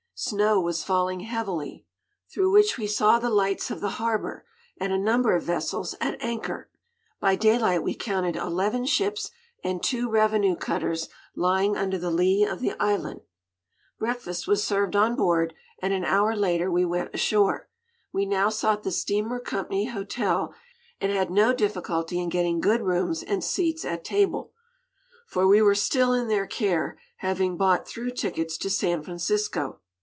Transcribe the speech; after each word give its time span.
Snow 0.23 0.61
was 0.61 0.83
falling 0.83 1.21
heavily 1.21 1.83
through 2.31 2.51
which 2.51 2.77
we 2.77 2.85
saw 2.85 3.17
the 3.17 3.31
lights 3.31 3.71
of 3.71 3.81
the 3.81 3.97
harbor, 3.97 4.45
and 4.79 4.93
a 4.93 4.97
number 4.99 5.35
of 5.35 5.41
vessels 5.41 5.95
at 5.99 6.21
anchor. 6.21 6.69
By 7.19 7.35
daylight 7.35 7.81
we 7.81 7.95
counted 7.95 8.35
eleven 8.35 8.85
ships 8.85 9.31
and 9.63 9.81
two 9.81 10.07
revenue 10.11 10.55
cutters 10.55 11.09
lying 11.35 11.75
under 11.75 11.97
the 11.97 12.11
lee 12.11 12.43
of 12.45 12.59
the 12.59 12.73
island. 12.79 13.21
Breakfast 13.97 14.47
was 14.47 14.63
served 14.63 14.95
on 14.95 15.15
board, 15.15 15.55
and 15.81 15.91
an 15.91 16.05
hour 16.05 16.35
later 16.35 16.69
we 16.69 16.85
went 16.85 17.15
ashore. 17.15 17.67
We 18.13 18.27
now 18.27 18.49
sought 18.49 18.83
the 18.83 18.91
steamer 18.91 19.39
company's 19.39 19.93
hotel, 19.93 20.53
and 20.99 21.11
had 21.11 21.31
no 21.31 21.51
difficulty 21.51 22.19
in 22.19 22.29
getting 22.29 22.59
good 22.61 22.83
rooms 22.83 23.23
and 23.23 23.43
seats 23.43 23.83
at 23.83 24.03
table; 24.03 24.51
for 25.25 25.47
we 25.47 25.63
were 25.63 25.73
still 25.73 26.13
in 26.13 26.27
their 26.27 26.45
care, 26.45 26.99
having 27.17 27.57
bought 27.57 27.87
through 27.87 28.11
tickets 28.11 28.55
to 28.59 28.69
San 28.69 29.01
Francisco. 29.01 29.79